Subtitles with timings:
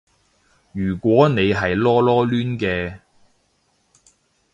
[0.71, 3.01] 如果你係囉囉攣嘅